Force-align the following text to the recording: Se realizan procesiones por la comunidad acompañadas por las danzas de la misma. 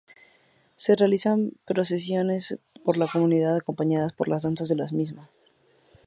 Se 0.75 0.95
realizan 0.95 1.51
procesiones 1.67 2.57
por 2.83 2.97
la 2.97 3.05
comunidad 3.07 3.57
acompañadas 3.57 4.13
por 4.13 4.29
las 4.29 4.41
danzas 4.41 4.67
de 4.69 4.75
la 4.75 4.85
misma. 4.91 5.29